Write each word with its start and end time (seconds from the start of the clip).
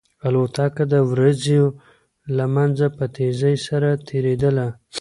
الوتکه 0.27 0.83
د 0.93 0.95
وريځو 1.09 1.63
له 2.37 2.45
منځه 2.55 2.85
په 2.97 3.05
تېزۍ 3.15 3.55
سره 3.67 3.89
تېرېدله. 4.07 4.67